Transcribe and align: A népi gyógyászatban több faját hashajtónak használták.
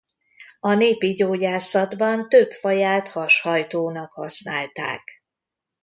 A 0.59 0.73
népi 0.73 1.13
gyógyászatban 1.13 2.29
több 2.29 2.51
faját 2.51 3.07
hashajtónak 3.07 4.11
használták. 4.11 5.01